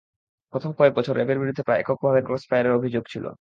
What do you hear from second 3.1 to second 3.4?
ছিল।